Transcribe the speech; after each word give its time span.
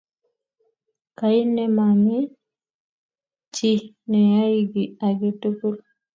Kaine 1.17 1.63
mami 1.75 2.17
chi 3.55 3.71
neyae 4.09 4.59
kiy 4.71 4.89
age 5.07 5.29
tugul 5.41 5.77